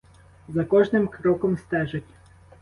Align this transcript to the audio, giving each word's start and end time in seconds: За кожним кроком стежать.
За 0.47 0.65
кожним 0.65 1.07
кроком 1.07 1.57
стежать. 1.59 2.03